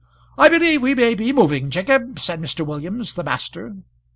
"I 0.35 0.49
believe 0.49 0.81
we 0.81 0.95
may 0.95 1.13
be 1.13 1.31
moving, 1.31 1.69
Jacob," 1.69 2.17
said 2.19 2.41
Mr. 2.41 2.65
Williams, 2.65 3.13
the 3.13 3.23
master. 3.23 3.75